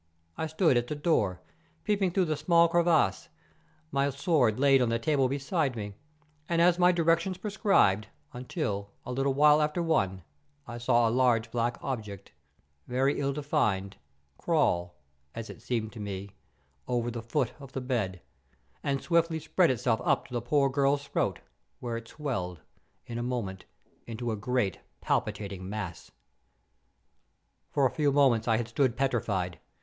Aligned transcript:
I 0.35 0.47
stood 0.47 0.77
at 0.77 0.87
the 0.87 0.95
door, 0.95 1.41
peeping 1.83 2.09
through 2.09 2.25
the 2.25 2.35
small 2.35 2.67
crevice, 2.67 3.29
my 3.91 4.09
sword 4.09 4.59
laid 4.59 4.81
on 4.81 4.89
the 4.89 4.97
table 4.97 5.29
beside 5.29 5.75
me, 5.75 5.93
as 6.49 6.79
my 6.79 6.91
directions 6.91 7.37
prescribed, 7.37 8.07
until, 8.33 8.89
a 9.05 9.11
little 9.11 9.45
after 9.61 9.79
one, 9.83 10.23
I 10.67 10.79
saw 10.79 11.07
a 11.07 11.11
large 11.13 11.51
black 11.51 11.77
object, 11.83 12.31
very 12.87 13.19
ill 13.19 13.31
defined, 13.31 13.97
crawl, 14.39 14.95
as 15.35 15.51
it 15.51 15.61
seemed 15.61 15.93
to 15.93 15.99
me, 15.99 16.31
over 16.87 17.11
the 17.11 17.21
foot 17.21 17.53
of 17.59 17.73
the 17.73 17.79
bed, 17.79 18.23
and 18.81 19.03
swiftly 19.03 19.39
spread 19.39 19.69
itself 19.69 20.01
up 20.03 20.25
to 20.29 20.33
the 20.33 20.41
poor 20.41 20.67
girl's 20.67 21.05
throat, 21.07 21.41
where 21.79 21.95
it 21.95 22.07
swelled, 22.07 22.61
in 23.05 23.19
a 23.19 23.21
moment, 23.21 23.65
into 24.07 24.31
a 24.31 24.35
great, 24.35 24.79
palpitating 24.99 25.69
mass. 25.69 26.09
"For 27.69 27.85
a 27.85 27.91
few 27.93 28.11
moments 28.11 28.47
I 28.47 28.57
had 28.57 28.67
stood 28.67 28.97
petrified. 28.97 29.59